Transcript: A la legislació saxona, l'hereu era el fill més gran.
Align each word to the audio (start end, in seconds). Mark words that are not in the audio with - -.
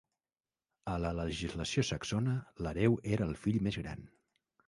A 0.93 0.95
la 1.01 1.11
legislació 1.17 1.83
saxona, 1.91 2.33
l'hereu 2.67 2.97
era 3.17 3.27
el 3.33 3.37
fill 3.45 3.63
més 3.67 3.81
gran. 3.85 4.05